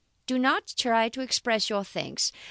Do 0.25 0.39
not 0.39 0.73
try 0.75 1.09
to 1.09 1.21
express 1.21 1.69
your 1.69 1.83
thanks. 1.83 2.31